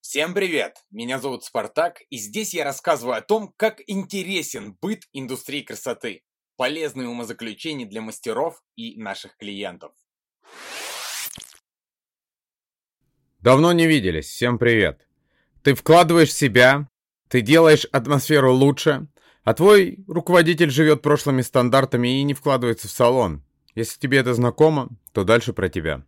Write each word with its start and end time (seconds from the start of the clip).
Всем 0.00 0.34
привет! 0.34 0.76
Меня 0.92 1.18
зовут 1.18 1.42
Спартак, 1.42 2.02
и 2.10 2.16
здесь 2.16 2.54
я 2.54 2.62
рассказываю 2.62 3.16
о 3.16 3.22
том, 3.22 3.52
как 3.56 3.80
интересен 3.88 4.78
быт 4.80 5.02
индустрии 5.12 5.62
красоты, 5.62 6.22
полезные 6.56 7.08
умозаключения 7.08 7.86
для 7.86 8.02
мастеров 8.02 8.62
и 8.76 8.96
наших 8.96 9.36
клиентов. 9.36 9.92
Давно 13.40 13.72
не 13.72 13.88
виделись, 13.88 14.26
всем 14.26 14.60
привет. 14.60 15.08
Ты 15.64 15.74
вкладываешь 15.74 16.32
себя, 16.32 16.88
ты 17.28 17.40
делаешь 17.40 17.86
атмосферу 17.90 18.52
лучше, 18.52 19.08
а 19.44 19.54
твой 19.54 19.98
руководитель 20.08 20.70
живет 20.70 21.02
прошлыми 21.02 21.42
стандартами 21.42 22.20
и 22.20 22.22
не 22.22 22.34
вкладывается 22.34 22.88
в 22.88 22.90
салон. 22.90 23.42
Если 23.74 23.98
тебе 23.98 24.18
это 24.18 24.34
знакомо, 24.34 24.88
то 25.12 25.24
дальше 25.24 25.52
про 25.52 25.68
тебя. 25.68 26.02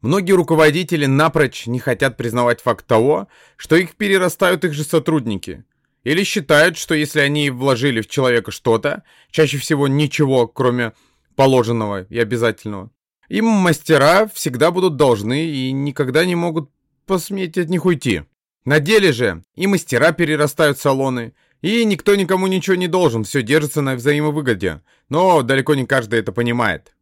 Многие 0.00 0.32
руководители 0.32 1.06
напрочь 1.06 1.66
не 1.66 1.78
хотят 1.78 2.16
признавать 2.16 2.60
факт 2.60 2.86
того, 2.86 3.28
что 3.56 3.76
их 3.76 3.94
перерастают 3.94 4.64
их 4.64 4.72
же 4.72 4.82
сотрудники. 4.82 5.64
Или 6.02 6.24
считают, 6.24 6.76
что 6.76 6.94
если 6.94 7.20
они 7.20 7.50
вложили 7.50 8.00
в 8.00 8.08
человека 8.08 8.50
что-то, 8.50 9.04
чаще 9.30 9.58
всего 9.58 9.86
ничего, 9.86 10.48
кроме 10.48 10.94
положенного 11.36 12.04
и 12.04 12.18
обязательного, 12.18 12.90
им 13.28 13.46
мастера 13.46 14.28
всегда 14.34 14.72
будут 14.72 14.96
должны 14.96 15.46
и 15.46 15.70
никогда 15.70 16.24
не 16.24 16.34
могут 16.34 16.70
посметь 17.06 17.56
от 17.56 17.68
них 17.68 17.84
уйти. 17.84 18.22
На 18.64 18.80
деле 18.80 19.12
же 19.12 19.44
и 19.54 19.66
мастера 19.66 20.12
перерастают 20.12 20.78
салоны, 20.78 21.34
и 21.62 21.84
никто 21.84 22.14
никому 22.14 22.48
ничего 22.48 22.76
не 22.76 22.88
должен, 22.88 23.24
все 23.24 23.42
держится 23.42 23.80
на 23.80 23.94
взаимовыгоде. 23.94 24.82
Но 25.08 25.42
далеко 25.42 25.74
не 25.74 25.86
каждый 25.86 26.18
это 26.18 26.32
понимает. 26.32 26.94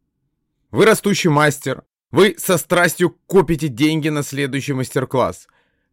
Вы 0.69 0.85
растущий 0.85 1.29
мастер, 1.29 1.83
вы 2.11 2.35
со 2.37 2.57
страстью 2.57 3.17
копите 3.27 3.67
деньги 3.67 4.09
на 4.09 4.23
следующий 4.23 4.73
мастер-класс, 4.73 5.47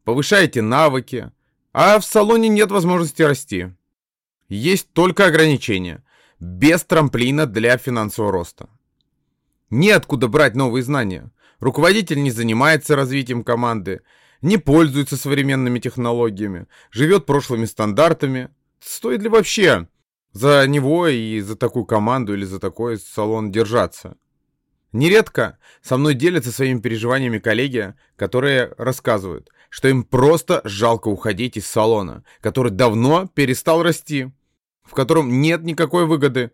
повышаете 0.04 0.62
навыки, 0.62 1.32
а 1.72 1.98
в 1.98 2.04
салоне 2.04 2.48
нет 2.48 2.70
возможности 2.70 3.22
расти. 3.22 3.72
Есть 4.48 4.92
только 4.92 5.26
ограничения, 5.26 6.04
без 6.38 6.84
трамплина 6.84 7.46
для 7.46 7.76
финансового 7.76 8.32
роста. 8.32 8.68
Неоткуда 9.70 10.28
брать 10.28 10.54
новые 10.54 10.82
знания. 10.82 11.30
Руководитель 11.60 12.22
не 12.22 12.30
занимается 12.30 12.96
развитием 12.96 13.44
команды, 13.44 14.00
не 14.40 14.56
пользуется 14.56 15.16
современными 15.16 15.78
технологиями, 15.78 16.66
живет 16.90 17.26
прошлыми 17.26 17.64
стандартами. 17.64 18.50
Стоит 18.80 19.22
ли 19.22 19.28
вообще 19.28 19.88
за 20.32 20.66
него 20.66 21.08
и 21.08 21.40
за 21.40 21.56
такую 21.56 21.84
команду 21.84 22.34
или 22.34 22.44
за 22.44 22.60
такой 22.60 22.98
салон 22.98 23.50
держаться? 23.50 24.16
Нередко 24.92 25.58
со 25.82 25.96
мной 25.96 26.14
делятся 26.14 26.50
своими 26.50 26.80
переживаниями 26.80 27.38
коллеги, 27.38 27.94
которые 28.16 28.74
рассказывают, 28.78 29.50
что 29.68 29.88
им 29.88 30.02
просто 30.02 30.62
жалко 30.64 31.08
уходить 31.08 31.56
из 31.56 31.66
салона, 31.66 32.24
который 32.40 32.72
давно 32.72 33.26
перестал 33.26 33.82
расти, 33.82 34.32
в 34.82 34.94
котором 34.94 35.40
нет 35.42 35.62
никакой 35.62 36.06
выгоды. 36.06 36.52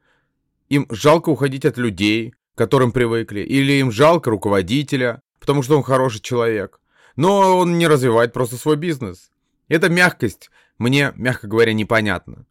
Им 0.68 0.86
жалко 0.90 1.28
уходить 1.28 1.64
от 1.64 1.78
людей, 1.78 2.34
к 2.54 2.58
которым 2.58 2.90
привыкли, 2.90 3.40
или 3.40 3.74
им 3.74 3.92
жалко 3.92 4.30
руководителя, 4.30 5.20
потому 5.38 5.62
что 5.62 5.76
он 5.76 5.84
хороший 5.84 6.20
человек. 6.20 6.80
Но 7.14 7.58
он 7.58 7.78
не 7.78 7.86
развивает 7.86 8.32
просто 8.32 8.56
свой 8.56 8.76
бизнес. 8.76 9.30
Эта 9.68 9.88
мягкость 9.88 10.50
мне, 10.78 11.12
мягко 11.16 11.46
говоря, 11.46 11.72
непонятна. 11.72 12.46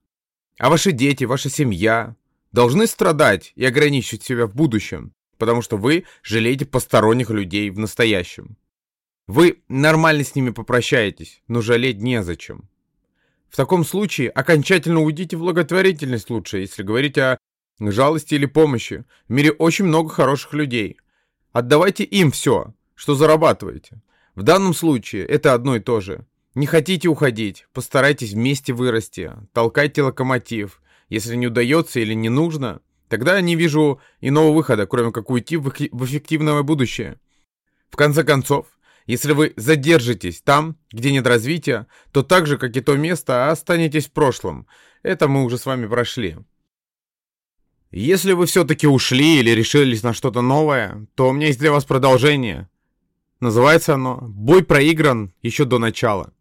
А 0.60 0.70
ваши 0.70 0.92
дети, 0.92 1.24
ваша 1.24 1.50
семья 1.50 2.16
должны 2.52 2.88
страдать 2.88 3.52
и 3.56 3.66
ограничивать 3.66 4.24
себя 4.24 4.46
в 4.46 4.56
будущем, 4.56 5.14
потому 5.38 5.62
что 5.62 5.78
вы 5.78 6.06
жалеете 6.22 6.66
посторонних 6.66 7.30
людей 7.30 7.70
в 7.70 7.80
настоящем. 7.80 8.58
Вы 9.28 9.64
нормально 9.68 10.24
с 10.24 10.36
ними 10.36 10.52
попрощаетесь, 10.52 11.42
но 11.47 11.62
жалеть 11.62 12.02
незачем. 12.02 12.70
В 13.50 13.56
таком 13.56 13.86
случае 13.86 14.30
окончательно 14.30 15.02
уйдите 15.02 15.38
в 15.38 15.42
благотворительность 15.42 16.30
лучше, 16.30 16.59
если 16.59 16.84
говорить 16.84 17.18
о 17.18 17.38
жалости 17.80 18.36
или 18.36 18.46
помощи. 18.46 19.06
В 19.28 19.31
мире 19.31 19.52
очень 19.52 19.86
много 19.86 20.09
хороших 20.09 20.53
людей. 20.53 20.97
Отдавайте 21.52 22.03
им 22.03 22.31
все, 22.31 22.74
что 22.96 23.16
зарабатываете. 23.16 24.02
В 24.36 24.44
данном 24.44 24.74
случае 24.74 25.26
это 25.26 25.53
одно 25.53 25.76
и 25.76 25.80
то 25.80 26.02
же. 26.02 26.26
Не 26.56 26.68
хотите 26.68 27.08
уходить, 27.08 27.66
постарайтесь 27.74 28.34
вместе 28.34 28.74
вырасти, 28.74 29.31
толкайте 29.53 30.03
локомотив. 30.03 30.81
Если 31.09 31.36
не 31.36 31.47
удается 31.47 32.00
или 32.00 32.14
не 32.14 32.30
нужно, 32.30 32.81
Тогда 33.14 33.40
не 33.41 33.56
вижу 33.56 34.02
иного 34.22 34.52
выхода, 34.52 34.88
кроме 34.88 35.12
как 35.12 35.30
уйти 35.30 35.56
в 35.56 35.69
эффективное 35.69 36.64
будущее. 36.64 37.19
В 37.91 37.96
конце 37.96 38.24
концов, 38.24 38.66
если 39.06 39.34
вы 39.34 39.53
задержитесь 39.56 40.41
там, 40.41 40.78
где 40.91 41.12
нет 41.12 41.28
развития, 41.28 41.86
то 42.12 42.24
так 42.24 42.47
же, 42.47 42.58
как 42.58 42.75
и 42.75 42.81
то 42.81 42.97
место, 42.97 43.52
останетесь 43.52 44.08
в 44.08 44.14
прошлом. 44.14 44.66
Это 45.03 45.28
мы 45.28 45.44
уже 45.44 45.59
с 45.59 45.68
вами 45.68 45.85
прошли. 45.85 46.38
Если 47.91 48.34
вы 48.34 48.47
все-таки 48.47 48.88
ушли 48.88 49.38
или 49.41 49.52
решились 49.52 50.02
на 50.02 50.14
что-то 50.14 50.41
новое, 50.41 51.06
то 51.14 51.30
у 51.30 51.34
меня 51.34 51.46
есть 51.46 51.59
для 51.59 51.72
вас 51.72 51.85
продолжение. 51.85 52.68
Называется 53.40 53.94
оно 53.94 54.22
«Бой 54.24 54.64
проигран 54.64 55.35
еще 55.44 55.66
до 55.66 55.78
начала». 55.78 56.34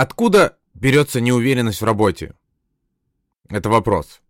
Откуда 0.00 0.56
берется 0.74 1.20
неуверенность 1.20 1.80
в 1.80 1.84
работе? 1.84 2.32
Это 3.48 3.68
вопрос. 3.68 4.20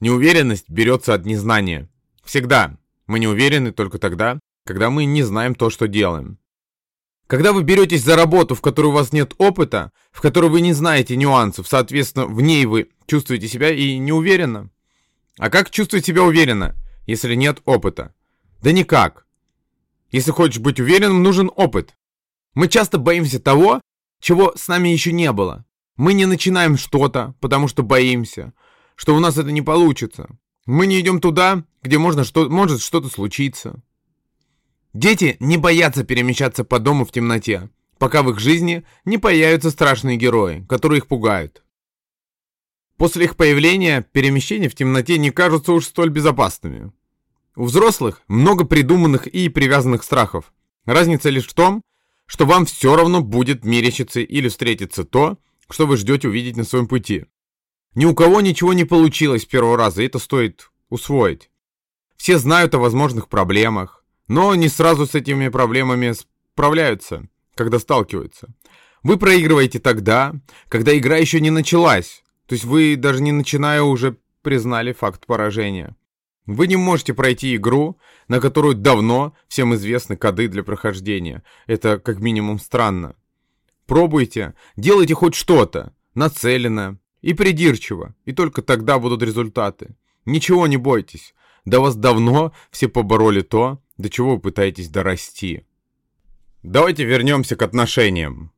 Неуверенность 0.00 0.68
берется 0.68 1.14
от 1.14 1.24
незнания. 1.24 1.88
Всегда. 2.22 2.76
Мы 3.06 3.18
не 3.18 3.26
уверены 3.26 3.72
только 3.72 3.98
тогда, 3.98 4.38
когда 4.66 4.90
мы 4.90 5.06
не 5.06 5.22
знаем 5.22 5.54
то, 5.54 5.70
что 5.70 5.88
делаем. 5.88 6.36
Когда 7.26 7.54
вы 7.54 7.62
беретесь 7.62 8.02
за 8.04 8.16
работу, 8.16 8.54
в 8.54 8.60
которой 8.60 8.88
у 8.88 8.90
вас 8.90 9.14
нет 9.14 9.32
опыта, 9.38 9.92
в 10.10 10.20
которой 10.20 10.50
вы 10.50 10.60
не 10.60 10.74
знаете 10.74 11.16
нюансов, 11.16 11.68
соответственно, 11.68 12.26
в 12.26 12.42
ней 12.42 12.66
вы 12.66 12.90
чувствуете 13.06 13.48
себя 13.48 13.70
и 13.70 13.96
неуверенно. 13.96 14.68
А 15.38 15.48
как 15.48 15.70
чувствовать 15.70 16.04
себя 16.04 16.22
уверенно, 16.22 16.76
если 17.06 17.34
нет 17.34 17.62
опыта? 17.64 18.14
Да 18.60 18.72
никак. 18.72 19.26
Если 20.10 20.32
хочешь 20.32 20.60
быть 20.60 20.80
уверенным, 20.80 21.22
нужен 21.22 21.50
опыт. 21.56 21.94
Мы 22.52 22.68
часто 22.68 22.98
боимся 22.98 23.40
того, 23.40 23.80
чего 24.22 24.54
с 24.56 24.68
нами 24.68 24.88
еще 24.88 25.12
не 25.12 25.30
было. 25.32 25.66
Мы 25.96 26.14
не 26.14 26.24
начинаем 26.24 26.78
что-то, 26.78 27.34
потому 27.40 27.68
что 27.68 27.82
боимся 27.82 28.54
что 29.02 29.16
у 29.16 29.18
нас 29.18 29.36
это 29.36 29.50
не 29.50 29.62
получится. 29.62 30.28
Мы 30.66 30.86
не 30.86 31.00
идем 31.00 31.20
туда, 31.20 31.64
где 31.82 31.98
можно 31.98 32.22
что 32.22 32.48
может 32.48 32.80
что-то 32.80 33.08
случиться. 33.08 33.82
Дети 34.92 35.36
не 35.40 35.56
боятся 35.56 36.04
перемещаться 36.04 36.64
по 36.64 36.78
дому 36.78 37.04
в 37.04 37.10
темноте, 37.10 37.68
пока 37.98 38.22
в 38.22 38.30
их 38.30 38.38
жизни 38.38 38.84
не 39.04 39.18
появятся 39.18 39.70
страшные 39.70 40.16
герои, 40.16 40.64
которые 40.68 40.98
их 40.98 41.08
пугают. 41.08 41.64
После 42.96 43.24
их 43.24 43.36
появления 43.36 44.06
перемещения 44.12 44.68
в 44.68 44.76
темноте 44.76 45.18
не 45.18 45.30
кажутся 45.32 45.72
уж 45.72 45.86
столь 45.86 46.10
безопасными. 46.10 46.92
У 47.56 47.64
взрослых 47.64 48.22
много 48.28 48.64
придуманных 48.64 49.26
и 49.26 49.48
привязанных 49.48 50.04
страхов. 50.04 50.52
Разница 50.84 51.28
лишь 51.30 51.48
в 51.48 51.54
том, 51.54 51.82
что 52.32 52.46
вам 52.46 52.64
все 52.64 52.96
равно 52.96 53.20
будет 53.20 53.66
мерещиться 53.66 54.20
или 54.20 54.48
встретиться 54.48 55.04
то, 55.04 55.36
что 55.68 55.86
вы 55.86 55.98
ждете 55.98 56.28
увидеть 56.28 56.56
на 56.56 56.64
своем 56.64 56.88
пути. 56.88 57.26
Ни 57.94 58.06
у 58.06 58.14
кого 58.14 58.40
ничего 58.40 58.72
не 58.72 58.86
получилось 58.86 59.42
с 59.42 59.44
первого 59.44 59.76
раза, 59.76 60.00
и 60.00 60.06
это 60.06 60.18
стоит 60.18 60.70
усвоить. 60.88 61.50
Все 62.16 62.38
знают 62.38 62.74
о 62.74 62.78
возможных 62.78 63.28
проблемах, 63.28 64.02
но 64.28 64.54
не 64.54 64.70
сразу 64.70 65.06
с 65.06 65.14
этими 65.14 65.48
проблемами 65.48 66.14
справляются, 66.54 67.28
когда 67.54 67.78
сталкиваются. 67.78 68.48
Вы 69.02 69.18
проигрываете 69.18 69.78
тогда, 69.78 70.32
когда 70.70 70.96
игра 70.96 71.18
еще 71.18 71.38
не 71.38 71.50
началась, 71.50 72.22
то 72.46 72.54
есть 72.54 72.64
вы 72.64 72.96
даже 72.96 73.20
не 73.20 73.32
начиная 73.32 73.82
уже 73.82 74.16
признали 74.40 74.94
факт 74.94 75.26
поражения. 75.26 75.94
Вы 76.46 76.66
не 76.66 76.76
можете 76.76 77.14
пройти 77.14 77.54
игру, 77.56 77.98
на 78.28 78.40
которую 78.40 78.74
давно 78.74 79.34
всем 79.48 79.74
известны 79.74 80.16
коды 80.16 80.48
для 80.48 80.64
прохождения. 80.64 81.42
Это 81.66 81.98
как 81.98 82.18
минимум 82.18 82.58
странно. 82.58 83.14
Пробуйте, 83.86 84.54
делайте 84.76 85.14
хоть 85.14 85.34
что-то, 85.34 85.94
нацеленно, 86.14 86.98
и 87.20 87.34
придирчиво, 87.34 88.14
и 88.24 88.32
только 88.32 88.62
тогда 88.62 88.98
будут 88.98 89.22
результаты. 89.22 89.94
Ничего 90.24 90.66
не 90.66 90.76
бойтесь, 90.76 91.34
до 91.64 91.80
вас 91.80 91.94
давно 91.94 92.52
все 92.70 92.88
побороли 92.88 93.42
то, 93.42 93.80
до 93.96 94.10
чего 94.10 94.34
вы 94.34 94.40
пытаетесь 94.40 94.88
дорасти. 94.88 95.66
Давайте 96.62 97.04
вернемся 97.04 97.56
к 97.56 97.62
отношениям. 97.62 98.52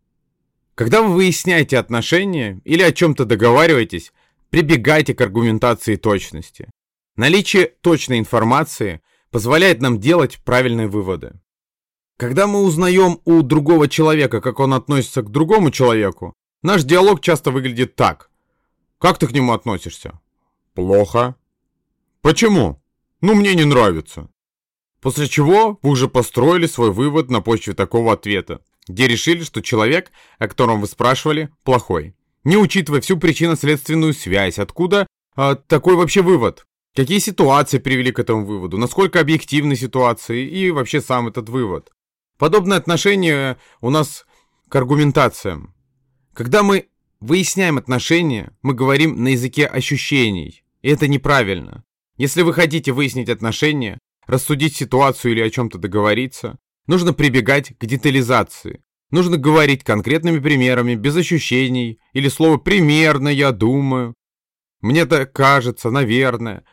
Когда 0.75 1.03
вы 1.03 1.15
выясняете 1.15 1.79
отношения 1.79 2.61
или 2.65 2.83
о 2.83 2.93
чем-то 2.93 3.25
договариваетесь, 3.25 4.13
прибегайте 4.51 5.15
к 5.15 5.21
аргументации 5.21 5.97
точности. 5.97 6.69
Наличие 7.17 7.67
точной 7.67 8.19
информации 8.19 9.01
позволяет 9.31 9.81
нам 9.81 10.01
делать 10.01 10.41
правильные 10.45 10.89
выводы. 10.89 11.41
Когда 12.17 12.47
мы 12.47 12.63
узнаем 12.63 13.21
у 13.25 13.43
другого 13.43 13.89
человека, 13.89 14.41
как 14.41 14.59
он 14.59 14.75
относится 14.75 15.23
к 15.23 15.31
другому 15.31 15.71
человеку, 15.71 16.35
наш 16.63 16.83
диалог 16.83 17.21
часто 17.21 17.53
выглядит 17.53 17.95
так. 17.95 18.31
Как 18.99 19.19
ты 19.19 19.29
к 19.29 19.33
нему 19.33 19.53
относишься? 19.53 20.21
Плохо. 20.75 21.37
Почему? 22.21 22.83
Ну, 23.21 23.35
мне 23.35 23.55
не 23.55 23.65
нравится. 23.65 24.29
После 25.01 25.29
чего 25.29 25.79
вы 25.83 25.91
уже 25.91 26.09
построили 26.09 26.67
свой 26.67 26.91
вывод 26.91 27.31
на 27.31 27.41
почве 27.41 27.75
такого 27.75 28.13
ответа, 28.15 28.61
где 28.89 29.07
решили, 29.07 29.45
что 29.45 29.63
человек, 29.63 30.11
о 30.39 30.49
котором 30.49 30.81
вы 30.81 30.89
спрашивали, 30.89 31.51
плохой. 31.63 32.17
Не 32.43 32.57
учитывая 32.57 33.01
всю 33.01 33.19
причинно-следственную 33.19 34.15
связь, 34.15 34.59
откуда 34.59 35.07
а, 35.37 35.55
такой 35.55 35.95
вообще 35.95 36.23
вывод? 36.23 36.67
Какие 36.95 37.19
ситуации 37.19 37.79
привели 37.79 38.13
к 38.13 38.21
этому 38.21 38.47
выводу? 38.47 38.79
Насколько 38.79 39.19
объективны 39.19 39.75
ситуации 39.75 40.49
и 40.49 40.71
вообще 40.71 41.01
сам 41.01 41.27
этот 41.27 41.49
вывод? 41.49 41.91
Подобное 42.39 42.77
отношение 42.77 43.57
у 43.81 43.91
нас 43.91 44.25
к 44.69 44.77
аргументациям. 44.77 45.75
Когда 46.35 46.63
мы 46.63 46.87
выясняем 47.19 47.79
отношения, 47.79 48.53
мы 48.63 48.75
говорим 48.75 49.25
на 49.25 49.29
языке 49.29 49.67
ощущений. 49.67 50.63
И 50.83 50.89
это 50.89 51.09
неправильно. 51.09 51.83
Если 52.17 52.43
вы 52.43 52.53
хотите 52.53 52.93
выяснить 52.93 53.29
отношения, 53.29 53.99
рассудить 54.29 54.77
ситуацию 54.77 55.33
или 55.33 55.41
о 55.41 55.51
чем-то 55.51 55.79
договориться, 55.79 56.59
нужно 56.87 57.13
прибегать 57.13 57.77
к 57.77 57.87
детализации. 57.87 58.85
Нужно 59.11 59.37
говорить 59.37 59.83
конкретными 59.83 60.39
примерами, 60.39 60.95
без 60.95 61.17
ощущений, 61.17 61.99
или 62.13 62.29
слово 62.29 62.57
«примерно», 62.57 63.29
«я 63.29 63.51
думаю», 63.51 64.15
«мне 64.81 65.07
так 65.07 65.33
кажется», 65.33 65.91
«наверное». 65.91 66.65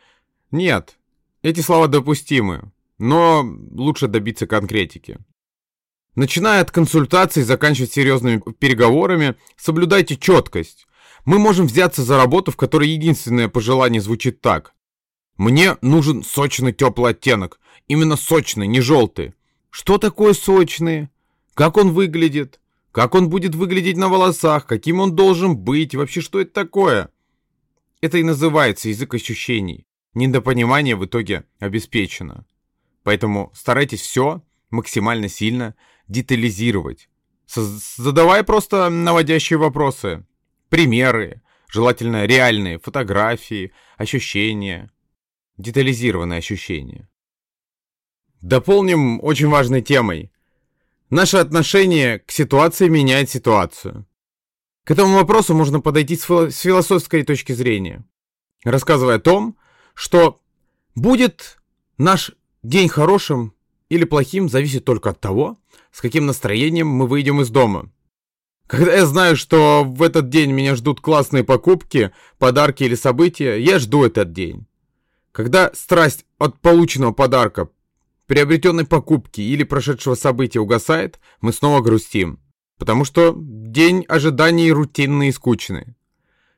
Нет, 0.52 0.98
эти 1.40 1.60
слова 1.60 1.88
допустимы, 1.88 2.70
но 2.98 3.42
лучше 3.70 4.06
добиться 4.06 4.46
конкретики. 4.46 5.18
Начиная 6.14 6.60
от 6.60 6.70
консультаций, 6.70 7.42
заканчивая 7.42 7.88
серьезными 7.88 8.42
переговорами, 8.58 9.34
соблюдайте 9.56 10.14
четкость. 10.18 10.86
Мы 11.24 11.38
можем 11.38 11.66
взяться 11.66 12.02
за 12.02 12.18
работу, 12.18 12.52
в 12.52 12.56
которой 12.56 12.90
единственное 12.90 13.48
пожелание 13.48 14.02
звучит 14.02 14.42
так. 14.42 14.74
Мне 15.38 15.78
нужен 15.80 16.22
сочный 16.22 16.74
теплый 16.74 17.12
оттенок. 17.12 17.58
Именно 17.88 18.16
сочный, 18.16 18.66
не 18.66 18.82
желтый. 18.82 19.32
Что 19.70 19.96
такое 19.96 20.34
сочный? 20.34 21.08
Как 21.54 21.78
он 21.78 21.92
выглядит? 21.92 22.60
Как 22.90 23.14
он 23.14 23.30
будет 23.30 23.54
выглядеть 23.54 23.96
на 23.96 24.10
волосах? 24.10 24.66
Каким 24.66 25.00
он 25.00 25.16
должен 25.16 25.56
быть? 25.56 25.94
Вообще, 25.94 26.20
что 26.20 26.42
это 26.42 26.52
такое? 26.52 27.08
Это 28.02 28.18
и 28.18 28.22
называется 28.22 28.90
язык 28.90 29.14
ощущений 29.14 29.86
недопонимание 30.14 30.96
в 30.96 31.04
итоге 31.04 31.44
обеспечено. 31.58 32.46
Поэтому 33.02 33.50
старайтесь 33.54 34.00
все 34.00 34.42
максимально 34.70 35.28
сильно 35.28 35.74
детализировать. 36.08 37.08
Задавая 37.46 38.42
просто 38.42 38.88
наводящие 38.88 39.58
вопросы, 39.58 40.26
примеры, 40.68 41.42
желательно 41.68 42.24
реальные 42.26 42.78
фотографии, 42.78 43.72
ощущения, 43.96 44.90
детализированные 45.58 46.38
ощущения. 46.38 47.08
Дополним 48.40 49.22
очень 49.22 49.48
важной 49.48 49.82
темой. 49.82 50.32
Наше 51.10 51.36
отношение 51.36 52.20
к 52.20 52.30
ситуации 52.30 52.88
меняет 52.88 53.30
ситуацию. 53.30 54.06
К 54.84 54.90
этому 54.92 55.14
вопросу 55.14 55.54
можно 55.54 55.80
подойти 55.80 56.16
с 56.16 56.24
философской 56.24 57.22
точки 57.22 57.52
зрения, 57.52 58.04
рассказывая 58.64 59.16
о 59.16 59.20
том, 59.20 59.56
что 59.94 60.40
будет 60.94 61.58
наш 61.98 62.32
день 62.62 62.88
хорошим 62.88 63.54
или 63.88 64.04
плохим, 64.04 64.48
зависит 64.48 64.84
только 64.84 65.10
от 65.10 65.20
того, 65.20 65.58
с 65.90 66.00
каким 66.00 66.26
настроением 66.26 66.88
мы 66.88 67.06
выйдем 67.06 67.40
из 67.40 67.50
дома. 67.50 67.90
Когда 68.66 68.94
я 68.94 69.04
знаю, 69.04 69.36
что 69.36 69.84
в 69.84 70.02
этот 70.02 70.30
день 70.30 70.50
меня 70.50 70.76
ждут 70.76 71.00
классные 71.00 71.44
покупки, 71.44 72.12
подарки 72.38 72.84
или 72.84 72.94
события, 72.94 73.56
я 73.56 73.78
жду 73.78 74.04
этот 74.04 74.32
день. 74.32 74.66
Когда 75.30 75.70
страсть 75.74 76.24
от 76.38 76.58
полученного 76.60 77.12
подарка, 77.12 77.68
приобретенной 78.26 78.86
покупки 78.86 79.42
или 79.42 79.64
прошедшего 79.64 80.14
события 80.14 80.60
угасает, 80.60 81.20
мы 81.40 81.52
снова 81.52 81.82
грустим. 81.82 82.40
Потому 82.78 83.04
что 83.04 83.34
день 83.36 84.04
ожиданий 84.08 84.72
рутинный 84.72 85.28
и 85.28 85.32
скучный. 85.32 85.94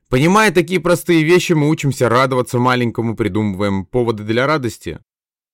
Понимая 0.09 0.53
такие 0.53 0.81
простые 0.81 1.25
вещи, 1.25 1.53
мы 1.55 1.69
учимся 1.69 2.09
радоваться 2.09 2.59
маленькому, 2.59 3.17
придумываем 3.17 3.85
поводы 3.85 4.23
для 4.23 4.47
радости. 4.47 5.01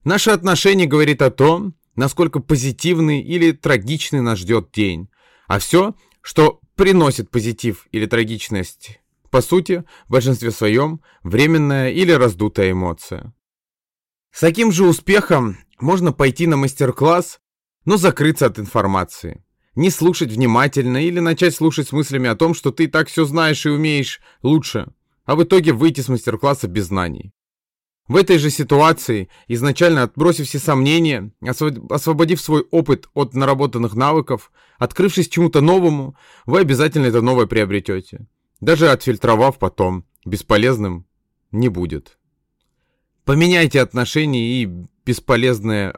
Наше 0.04 0.30
отношение 0.30 0.86
говорит 0.86 1.22
о 1.22 1.30
том, 1.30 1.74
насколько 1.94 2.40
позитивный 2.40 3.20
или 3.20 3.52
трагичный 3.52 4.20
нас 4.20 4.38
ждет 4.38 4.70
день. 4.72 5.08
А 5.46 5.58
все, 5.58 5.94
что 6.20 6.60
приносит 6.74 7.30
позитив 7.30 7.86
или 7.92 8.06
трагичность, 8.06 9.00
по 9.30 9.40
сути, 9.40 9.84
в 10.06 10.12
большинстве 10.12 10.50
своем, 10.50 11.00
временная 11.22 11.90
или 11.90 12.12
раздутая 12.12 12.72
эмоция. 12.72 13.32
С 14.32 14.40
таким 14.40 14.72
же 14.72 14.84
успехом 14.84 15.58
можно 15.80 16.12
пойти 16.12 16.46
на 16.46 16.56
мастер-класс, 16.56 17.40
но 17.84 17.96
закрыться 17.96 18.46
от 18.46 18.58
информации 18.58 19.44
не 19.80 19.88
слушать 19.88 20.30
внимательно 20.30 20.98
или 21.02 21.20
начать 21.20 21.54
слушать 21.54 21.88
с 21.88 21.92
мыслями 21.92 22.28
о 22.28 22.36
том, 22.36 22.52
что 22.52 22.70
ты 22.70 22.86
так 22.86 23.08
все 23.08 23.24
знаешь 23.24 23.64
и 23.64 23.70
умеешь 23.70 24.20
лучше, 24.42 24.92
а 25.24 25.34
в 25.34 25.42
итоге 25.42 25.72
выйти 25.72 26.02
с 26.02 26.08
мастер-класса 26.08 26.68
без 26.68 26.88
знаний. 26.88 27.32
В 28.06 28.16
этой 28.16 28.36
же 28.36 28.50
ситуации, 28.50 29.30
изначально 29.48 30.02
отбросив 30.02 30.46
все 30.48 30.58
сомнения, 30.58 31.32
освободив 31.88 32.42
свой 32.42 32.66
опыт 32.70 33.08
от 33.14 33.32
наработанных 33.32 33.94
навыков, 33.94 34.52
открывшись 34.78 35.30
чему-то 35.30 35.62
новому, 35.62 36.14
вы 36.44 36.60
обязательно 36.60 37.06
это 37.06 37.22
новое 37.22 37.46
приобретете. 37.46 38.26
Даже 38.60 38.90
отфильтровав 38.90 39.58
потом, 39.58 40.04
бесполезным 40.26 41.06
не 41.52 41.70
будет. 41.70 42.18
Поменяйте 43.24 43.80
отношения, 43.80 44.62
и 44.62 44.68
бесполезное 45.06 45.94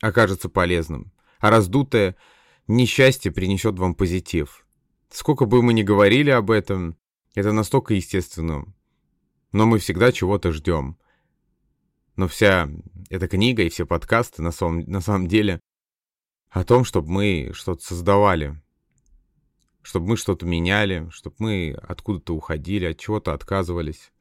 окажется 0.00 0.48
полезным, 0.48 1.12
а 1.38 1.50
раздутое 1.50 2.16
несчастье 2.76 3.32
принесет 3.32 3.78
вам 3.78 3.94
позитив. 3.94 4.66
Сколько 5.10 5.44
бы 5.44 5.62
мы 5.62 5.72
ни 5.72 5.82
говорили 5.82 6.30
об 6.30 6.50
этом, 6.50 6.96
это 7.34 7.52
настолько 7.52 7.94
естественно. 7.94 8.64
Но 9.52 9.66
мы 9.66 9.78
всегда 9.78 10.12
чего-то 10.12 10.52
ждем. 10.52 10.98
Но 12.16 12.28
вся 12.28 12.70
эта 13.10 13.28
книга 13.28 13.62
и 13.62 13.68
все 13.68 13.86
подкасты 13.86 14.42
на 14.42 14.52
самом, 14.52 14.80
на 14.80 15.00
самом 15.00 15.28
деле 15.28 15.60
о 16.50 16.64
том, 16.64 16.84
чтобы 16.84 17.10
мы 17.10 17.50
что-то 17.54 17.82
создавали. 17.82 18.60
Чтобы 19.82 20.08
мы 20.08 20.16
что-то 20.16 20.46
меняли, 20.46 21.08
чтобы 21.10 21.36
мы 21.38 21.76
откуда-то 21.82 22.34
уходили, 22.34 22.86
от 22.86 22.98
чего-то 22.98 23.32
отказывались. 23.32 24.12